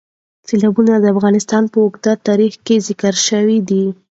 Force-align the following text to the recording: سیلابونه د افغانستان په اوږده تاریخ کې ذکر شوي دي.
سیلابونه 0.47 0.93
د 0.99 1.05
افغانستان 1.13 1.63
په 1.71 1.77
اوږده 1.83 2.13
تاریخ 2.27 2.53
کې 2.65 2.83
ذکر 2.87 3.13
شوي 3.27 3.59
دي. 3.69 3.83